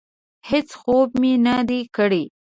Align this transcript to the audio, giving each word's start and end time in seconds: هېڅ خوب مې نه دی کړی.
هېڅ 0.49 0.69
خوب 0.79 1.09
مې 1.21 1.33
نه 1.45 1.55
دی 1.69 1.81
کړی. 1.95 2.23